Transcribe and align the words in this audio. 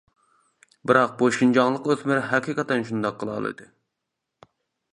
بىراق 0.91 1.11
بۇ 1.19 1.27
شىنجاڭلىق 1.35 1.85
ئۆسمۈر 1.93 2.23
ھەقىقەتەن 2.31 2.89
شۇنداق 2.89 3.21
قىلالىدى! 3.25 3.69